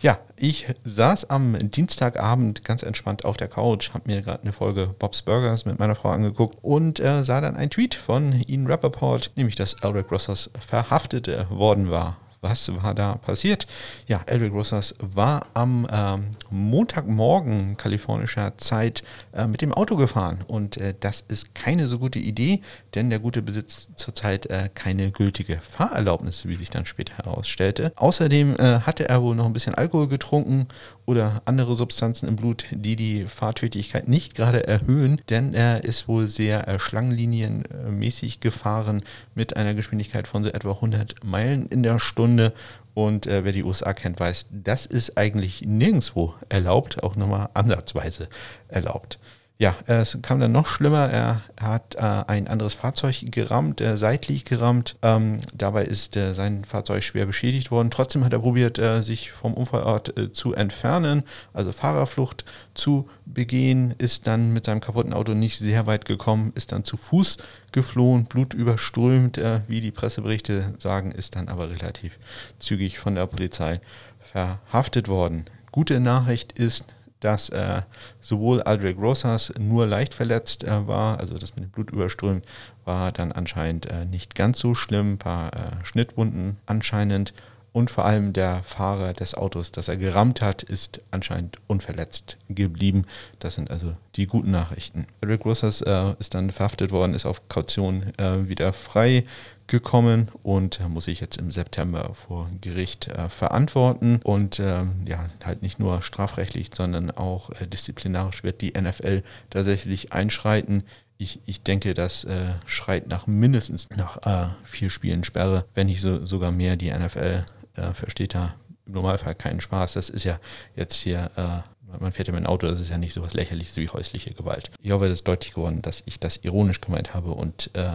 [0.00, 4.88] Ja, ich saß am Dienstagabend ganz entspannt auf der Couch, habe mir gerade eine Folge
[4.98, 9.30] Bob's Burgers mit meiner Frau angeguckt und äh, sah dann einen Tweet von Ian Rappaport,
[9.36, 13.66] nämlich dass Elric Rossers verhaftet worden war was war da passiert?
[14.06, 19.02] Ja, Elric Rosas war am ähm, Montagmorgen kalifornischer Zeit
[19.32, 22.60] äh, mit dem Auto gefahren und äh, das ist keine so gute Idee,
[22.94, 27.92] denn der Gute besitzt zurzeit äh, keine gültige Fahrerlaubnis, wie sich dann später herausstellte.
[27.96, 30.68] Außerdem äh, hatte er wohl noch ein bisschen Alkohol getrunken
[31.06, 36.28] oder andere Substanzen im Blut, die die Fahrtüchtigkeit nicht gerade erhöhen, denn er ist wohl
[36.28, 39.02] sehr äh, schlangenlinienmäßig gefahren
[39.34, 42.52] mit einer Geschwindigkeit von so etwa 100 Meilen in der Stunde.
[42.94, 48.28] Und äh, wer die USA kennt, weiß, das ist eigentlich nirgendwo erlaubt, auch nochmal ansatzweise
[48.68, 49.18] erlaubt.
[49.56, 51.08] Ja, es kam dann noch schlimmer.
[51.10, 54.96] Er hat äh, ein anderes Fahrzeug gerammt, äh, seitlich gerammt.
[55.00, 57.92] Ähm, dabei ist äh, sein Fahrzeug schwer beschädigt worden.
[57.92, 63.94] Trotzdem hat er probiert, äh, sich vom Unfallort äh, zu entfernen, also Fahrerflucht zu begehen,
[63.98, 67.36] ist dann mit seinem kaputten Auto nicht sehr weit gekommen, ist dann zu Fuß
[67.70, 72.18] geflohen, blutüberströmt, äh, wie die Presseberichte sagen, ist dann aber relativ
[72.58, 73.80] zügig von der Polizei
[74.18, 75.44] verhaftet worden.
[75.70, 76.84] Gute Nachricht ist,
[77.24, 77.82] dass äh,
[78.20, 82.44] sowohl Aldrich Rosas nur leicht verletzt äh, war, also das mit dem Blut überströmt,
[82.84, 87.32] war dann anscheinend äh, nicht ganz so schlimm, ein paar äh, Schnittwunden anscheinend.
[87.72, 93.04] Und vor allem der Fahrer des Autos, das er gerammt hat, ist anscheinend unverletzt geblieben.
[93.40, 95.06] Das sind also die guten Nachrichten.
[95.26, 99.24] Rick Rosas äh, ist dann verhaftet worden, ist auf Kaution äh, wieder frei
[99.66, 104.20] gekommen und muss sich jetzt im September vor Gericht äh, verantworten.
[104.22, 110.12] Und ähm, ja, halt nicht nur strafrechtlich, sondern auch äh, disziplinarisch wird die NFL tatsächlich
[110.12, 110.84] einschreiten.
[111.16, 116.00] Ich, ich denke, das äh, schreit nach mindestens nach äh, vier Spielen Sperre, wenn nicht
[116.00, 116.76] so, sogar mehr.
[116.76, 117.44] Die NFL
[117.76, 118.54] äh, versteht da
[118.86, 119.94] im Normalfall keinen Spaß.
[119.94, 120.38] Das ist ja
[120.76, 121.68] jetzt hier äh,
[122.00, 124.32] man fährt ja mit dem Auto, das ist ja nicht so was lächerliches wie häusliche
[124.32, 124.70] Gewalt.
[124.82, 127.90] Ich hoffe, es ist deutlich geworden, dass ich das ironisch gemeint habe und äh,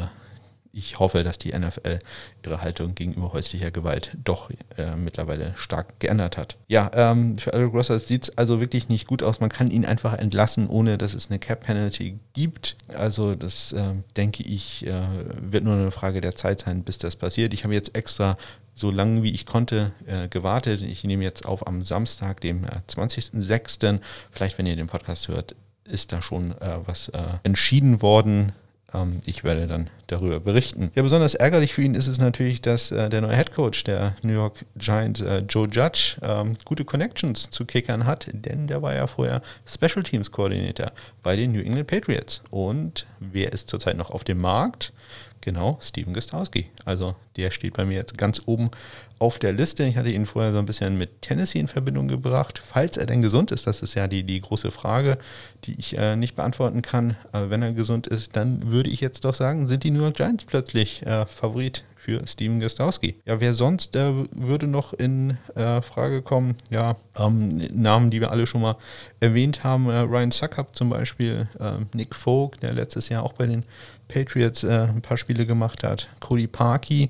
[0.79, 1.99] ich hoffe, dass die NFL
[2.43, 6.57] ihre Haltung gegenüber häuslicher Gewalt doch äh, mittlerweile stark geändert hat.
[6.67, 9.39] Ja, ähm, für Alec Rosser sieht es also wirklich nicht gut aus.
[9.39, 12.77] Man kann ihn einfach entlassen, ohne dass es eine Cap-Penalty gibt.
[12.95, 14.93] Also das, äh, denke ich, äh,
[15.41, 17.53] wird nur eine Frage der Zeit sein, bis das passiert.
[17.53, 18.37] Ich habe jetzt extra
[18.73, 20.81] so lange wie ich konnte äh, gewartet.
[20.81, 23.85] Ich nehme jetzt auf am Samstag, dem 20.06.
[23.85, 23.99] Äh,
[24.31, 28.53] Vielleicht, wenn ihr den Podcast hört, ist da schon äh, was äh, entschieden worden.
[28.93, 30.91] Ähm, ich werde dann darüber berichten.
[30.95, 34.15] Ja, besonders ärgerlich für ihn ist es natürlich, dass äh, der neue Head Coach der
[34.23, 38.95] New York Giants, äh, Joe Judge, ähm, gute Connections zu Kickern hat, denn der war
[38.95, 40.91] ja vorher Special Teams Koordinator
[41.23, 42.41] bei den New England Patriots.
[42.49, 44.93] Und wer ist zurzeit noch auf dem Markt?
[45.41, 46.69] Genau, Steven Gostowski.
[46.83, 48.71] Also der steht bei mir jetzt ganz oben
[49.19, 49.83] auf der Liste.
[49.83, 52.61] Ich hatte ihn vorher so ein bisschen mit Tennessee in Verbindung gebracht.
[52.65, 55.17] Falls er denn gesund ist, das ist ja die, die große Frage,
[55.65, 57.15] die ich äh, nicht beantworten kann.
[57.31, 60.15] Aber wenn er gesund ist, dann würde ich jetzt doch sagen, sind die New York
[60.15, 63.15] Giants plötzlich äh, Favorit für Steven Gostowski.
[63.25, 66.55] Ja, wer sonst äh, würde noch in äh, Frage kommen?
[66.69, 68.77] Ja, ähm, Namen, die wir alle schon mal
[69.19, 69.89] erwähnt haben.
[69.89, 73.65] Äh, Ryan Suckup zum Beispiel, ähm, Nick Folk, der letztes Jahr auch bei den
[74.07, 76.07] Patriots äh, ein paar Spiele gemacht hat.
[76.21, 77.09] Cody Parkey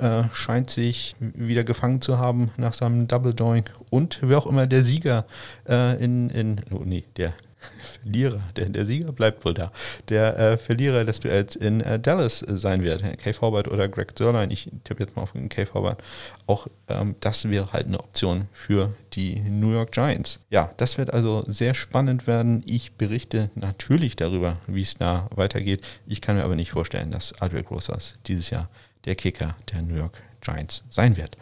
[0.00, 3.72] äh, scheint sich wieder gefangen zu haben nach seinem Double Doink.
[3.90, 5.26] Und wer auch immer der Sieger
[5.68, 7.34] äh, in, in, oh nee, der
[8.02, 9.72] Verlierer, der, der Sieger bleibt wohl da.
[10.08, 13.02] Der äh, Verlierer des Duells in äh, Dallas sein wird.
[13.18, 14.50] Kay Forward oder Greg Sörlein.
[14.50, 16.02] Ich tippe jetzt mal auf Kay Forward.
[16.46, 20.40] Auch ähm, das wäre halt eine Option für die New York Giants.
[20.50, 22.62] Ja, das wird also sehr spannend werden.
[22.66, 25.82] Ich berichte natürlich darüber, wie es da weitergeht.
[26.06, 28.68] Ich kann mir aber nicht vorstellen, dass Aldrich Rosas dieses Jahr
[29.04, 31.36] der Kicker der New York Giants sein wird.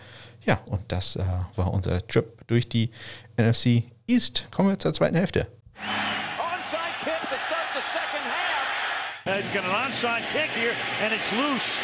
[0.45, 1.25] Ja, und das äh,
[1.57, 2.91] war unser Trip durch die
[3.37, 4.47] NFC East.
[4.51, 5.47] Kommen wir zur zweiten Hälfte.
[9.27, 11.79] Uh, he's got an onside kick here, and it's loose.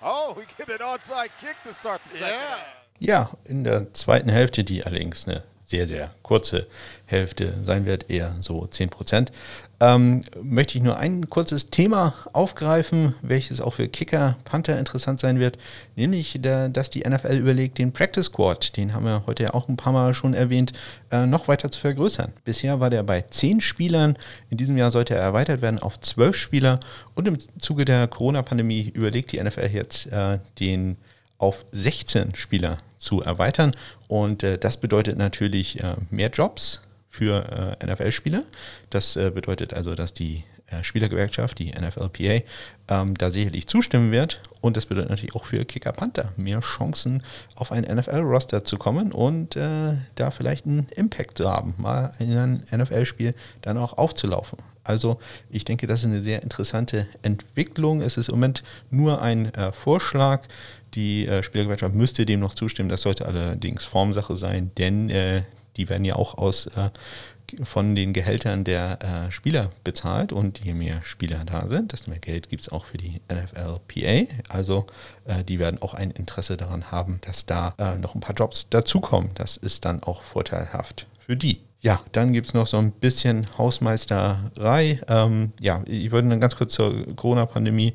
[0.00, 2.50] Oh, we get an onside kick to start the second yeah.
[2.50, 2.60] half.
[3.00, 6.66] Ja, in der zweiten Hälfte, die allerdings eine sehr, sehr kurze
[7.04, 9.32] Hälfte sein wird, eher so 10 Prozent,
[9.80, 15.38] ähm, möchte ich nur ein kurzes Thema aufgreifen, welches auch für Kicker, Panther interessant sein
[15.38, 15.58] wird,
[15.96, 19.68] nämlich, der, dass die NFL überlegt, den Practice Squad, den haben wir heute ja auch
[19.68, 20.72] ein paar Mal schon erwähnt,
[21.10, 22.32] äh, noch weiter zu vergrößern.
[22.44, 24.16] Bisher war der bei 10 Spielern,
[24.48, 26.80] in diesem Jahr sollte er erweitert werden auf 12 Spieler
[27.14, 30.96] und im Zuge der Corona-Pandemie überlegt die NFL jetzt, äh, den
[31.38, 33.72] auf 16 Spieler zu erweitern
[34.08, 36.80] und äh, das bedeutet natürlich äh, mehr Jobs,
[37.16, 38.42] für äh, NFL-Spieler.
[38.90, 40.44] Das äh, bedeutet also, dass die
[40.82, 42.42] Spielergewerkschaft, die NFLPA,
[42.88, 44.40] ähm, da sicherlich zustimmen wird.
[44.60, 47.22] Und das bedeutet natürlich auch für Kicker Panther mehr Chancen,
[47.54, 52.36] auf ein NFL-Roster zu kommen und äh, da vielleicht einen Impact zu haben, mal in
[52.36, 54.58] ein NFL-Spiel dann auch aufzulaufen.
[54.82, 55.18] Also
[55.50, 58.02] ich denke, das ist eine sehr interessante Entwicklung.
[58.02, 60.42] Es ist im Moment nur ein äh, Vorschlag.
[60.94, 62.88] Die äh, Spielergewerkschaft müsste dem noch zustimmen.
[62.88, 65.42] Das sollte allerdings Formsache sein, denn äh,
[65.76, 66.90] die werden ja auch aus äh,
[67.62, 72.18] von den Gehältern der äh, Spieler bezahlt und je mehr Spieler da sind, desto mehr
[72.18, 74.32] Geld gibt es auch für die NFLPA.
[74.48, 74.86] Also
[75.24, 78.68] äh, die werden auch ein Interesse daran haben, dass da äh, noch ein paar Jobs
[78.70, 79.30] dazukommen.
[79.34, 81.60] Das ist dann auch vorteilhaft für die.
[81.86, 85.00] Ja, dann gibt es noch so ein bisschen Hausmeisterei.
[85.06, 87.94] Ähm, ja, ich würde dann ganz kurz zur Corona-Pandemie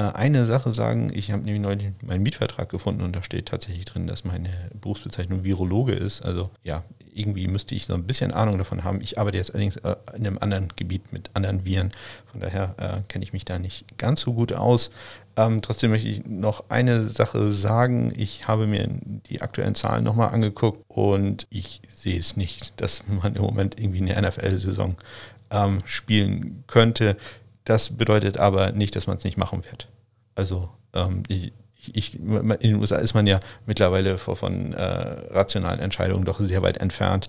[0.00, 1.10] eine Sache sagen.
[1.14, 5.44] Ich habe nämlich neulich meinen Mietvertrag gefunden und da steht tatsächlich drin, dass meine Berufsbezeichnung
[5.44, 6.22] Virologe ist.
[6.22, 6.84] Also ja,
[7.14, 9.00] irgendwie müsste ich so ein bisschen Ahnung davon haben.
[9.00, 11.92] Ich arbeite jetzt allerdings äh, in einem anderen Gebiet mit anderen Viren.
[12.30, 14.90] Von daher äh, kenne ich mich da nicht ganz so gut aus.
[15.36, 18.12] Ähm, trotzdem möchte ich noch eine Sache sagen.
[18.16, 18.86] Ich habe mir
[19.30, 24.10] die aktuellen Zahlen nochmal angeguckt und ich sehe es nicht, dass man im Moment irgendwie
[24.10, 24.96] eine NFL-Saison
[25.50, 27.16] ähm, spielen könnte.
[27.66, 29.88] Das bedeutet aber nicht, dass man es nicht machen wird.
[30.36, 31.52] Also ähm, ich,
[31.92, 36.78] ich, in den USA ist man ja mittlerweile von äh, rationalen Entscheidungen doch sehr weit
[36.78, 37.28] entfernt.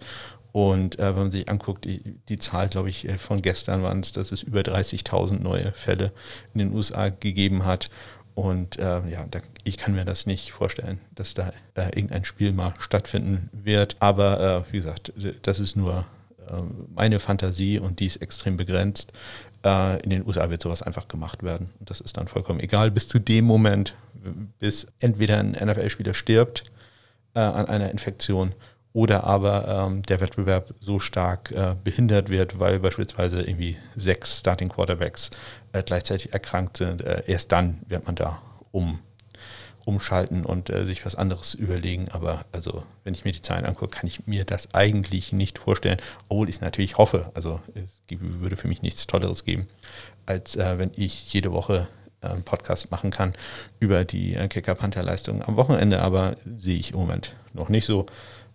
[0.51, 4.01] Und äh, wenn man sich anguckt, die, die Zahl, glaube ich, äh, von gestern waren
[4.01, 6.13] es, dass es über 30.000 neue Fälle
[6.53, 7.89] in den USA gegeben hat.
[8.35, 12.53] Und äh, ja, da, ich kann mir das nicht vorstellen, dass da äh, irgendein Spiel
[12.53, 13.95] mal stattfinden wird.
[13.99, 16.05] Aber äh, wie gesagt, das ist nur
[16.47, 16.61] äh,
[16.93, 19.13] meine Fantasie und die ist extrem begrenzt.
[19.68, 21.72] Äh, in den USA wird sowas einfach gemacht werden.
[21.80, 22.89] Und das ist dann vollkommen egal.
[22.89, 23.95] Bis zu dem Moment,
[24.59, 26.63] bis entweder ein NFL-Spieler stirbt
[27.34, 28.53] äh, an einer Infektion
[28.93, 34.70] oder aber ähm, der Wettbewerb so stark äh, behindert wird, weil beispielsweise irgendwie sechs Starting
[34.70, 35.32] Quarterbacks
[35.74, 37.01] äh, gleichzeitig erkrankt sind.
[37.01, 38.41] Äh, erst dann wird man da
[38.72, 38.99] um,
[39.86, 42.07] umschalten und äh, sich was anderes überlegen.
[42.11, 45.97] Aber also, wenn ich mir die Zahlen angucke, kann ich mir das eigentlich nicht vorstellen,
[46.30, 47.32] obwohl ich es natürlich hoffe.
[47.36, 47.59] Also
[48.09, 49.67] würde für mich nichts Tolleres geben,
[50.25, 51.87] als äh, wenn ich jede Woche
[52.21, 53.33] einen Podcast machen kann
[53.79, 58.05] über die äh, Kicker-Panther-Leistung am Wochenende, aber sehe ich im Moment noch nicht so.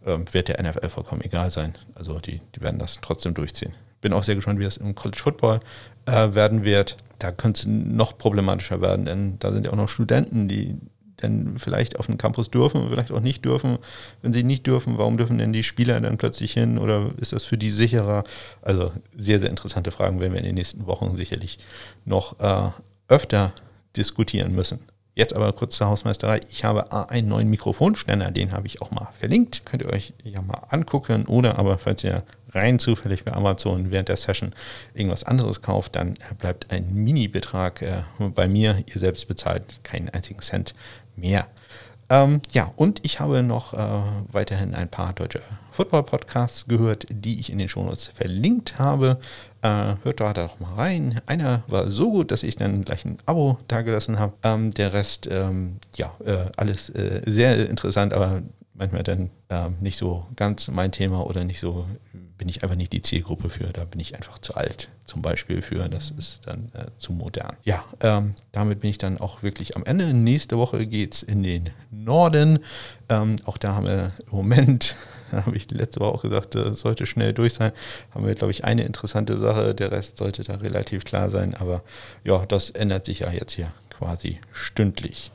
[0.05, 1.79] Ähm, wird der NFL vollkommen egal sein.
[1.95, 3.75] Also die, die werden das trotzdem durchziehen.
[4.01, 5.61] Bin auch sehr gespannt, wie das im College Football
[6.07, 6.97] äh, werden wird.
[7.21, 10.77] Da könnte es noch problematischer werden, denn da sind ja auch noch Studenten, die
[11.23, 13.79] dann vielleicht auf den Campus dürfen, vielleicht auch nicht dürfen.
[14.23, 17.45] Wenn sie nicht dürfen, warum dürfen denn die Spieler dann plötzlich hin oder ist das
[17.45, 18.25] für die sicherer?
[18.61, 21.59] Also sehr, sehr interessante Fragen werden wir in den nächsten Wochen sicherlich
[22.05, 22.71] noch äh,
[23.09, 23.53] öfter
[23.97, 24.81] diskutieren müssen.
[25.15, 26.41] Jetzt aber kurz zur Hausmeisterei.
[26.51, 29.67] Ich habe einen neuen Mikrofonständer, den habe ich auch mal verlinkt.
[29.67, 31.27] Könnt ihr euch ja mal angucken.
[31.27, 32.23] Oder aber, falls ihr
[32.55, 34.55] rein zufällig bei Amazon während der Session
[34.95, 38.03] irgendwas anderes kauft, dann bleibt ein Mini-Betrag äh,
[38.35, 38.83] bei mir.
[38.87, 40.73] Ihr selbst bezahlt keinen einzigen Cent
[41.17, 41.47] mehr.
[42.13, 43.79] Ähm, ja, und ich habe noch äh,
[44.31, 45.41] weiterhin ein paar deutsche
[45.71, 49.19] Football-Podcasts gehört, die ich in den Shownotes verlinkt habe.
[49.63, 51.21] Äh, hört da doch mal rein.
[51.25, 54.35] Einer war so gut, dass ich dann gleich ein Abo dagelassen habe.
[54.43, 58.43] Ähm, der Rest, ähm, ja, äh, alles äh, sehr interessant, aber
[58.75, 61.87] manchmal dann ähm, nicht so ganz mein Thema oder nicht so,
[62.39, 63.67] bin ich einfach nicht die Zielgruppe für.
[63.73, 65.89] Da bin ich einfach zu alt zum Beispiel für.
[65.89, 67.55] Das ist dann äh, zu modern.
[67.65, 70.13] Ja, ähm, damit bin ich dann auch wirklich am Ende.
[70.15, 72.61] Nächste Woche geht es in den Norden.
[73.09, 74.97] Ähm, auch da haben wir im Moment
[75.33, 77.73] habe ich letzte Woche auch gesagt, das sollte schnell durch sein.
[78.11, 79.75] Haben wir, glaube ich, eine interessante Sache.
[79.75, 81.55] Der Rest sollte da relativ klar sein.
[81.55, 81.83] Aber
[82.25, 85.31] ja, das ändert sich ja jetzt hier quasi stündlich.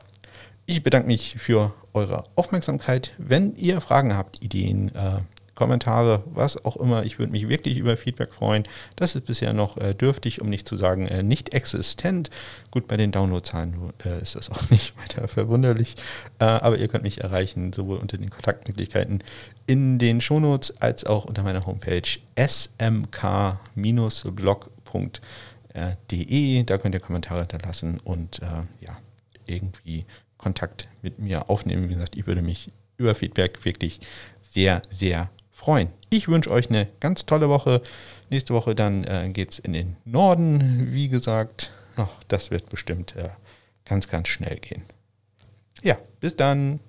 [0.70, 3.14] Ich bedanke mich für eure Aufmerksamkeit.
[3.16, 5.20] Wenn ihr Fragen habt, Ideen, äh,
[5.54, 8.64] Kommentare, was auch immer, ich würde mich wirklich über Feedback freuen.
[8.94, 12.28] Das ist bisher noch äh, dürftig, um nicht zu sagen äh, nicht existent.
[12.70, 15.96] Gut, bei den Downloadzahlen äh, ist das auch nicht weiter verwunderlich.
[16.38, 19.24] Äh, aber ihr könnt mich erreichen, sowohl unter den Kontaktmöglichkeiten
[19.66, 22.02] in den Shownotes als auch unter meiner Homepage
[22.36, 23.42] smk-blog.de.
[26.64, 28.98] Da könnt ihr Kommentare hinterlassen und äh, ja,
[29.46, 30.04] irgendwie
[30.38, 31.88] Kontakt mit mir aufnehmen.
[31.88, 34.00] Wie gesagt, ich würde mich über Feedback wirklich
[34.40, 35.90] sehr, sehr freuen.
[36.10, 37.82] Ich wünsche euch eine ganz tolle Woche.
[38.30, 40.92] Nächste Woche dann äh, geht es in den Norden.
[40.92, 43.28] Wie gesagt, oh, das wird bestimmt äh,
[43.84, 44.84] ganz, ganz schnell gehen.
[45.82, 46.80] Ja, bis dann.